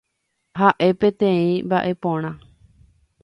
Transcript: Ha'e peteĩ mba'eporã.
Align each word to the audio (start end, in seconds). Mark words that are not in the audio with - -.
Ha'e 0.61 0.87
peteĩ 1.03 1.45
mba'eporã. 1.67 2.31